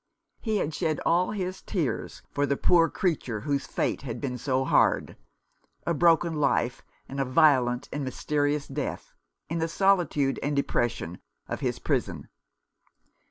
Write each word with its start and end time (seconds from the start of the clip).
He 0.39 0.57
had 0.57 0.73
shed 0.73 0.99
all 1.05 1.29
his 1.29 1.61
tears 1.61 2.23
for 2.31 2.47
the 2.47 2.57
poor 2.57 2.89
creature 2.89 3.41
whose 3.41 3.67
fate 3.67 4.01
had 4.01 4.19
been 4.19 4.35
so 4.35 4.65
hard 4.65 5.15
(a 5.85 5.93
broken 5.93 6.33
life 6.33 6.81
and 7.07 7.19
a 7.19 7.23
violent 7.23 7.87
and 7.93 8.03
mysterious 8.03 8.67
death) 8.67 9.13
in 9.47 9.59
the 9.59 9.67
solitude 9.67 10.39
and 10.41 10.55
depression 10.55 11.19
of 11.47 11.59
his 11.59 11.77
prison. 11.77 12.29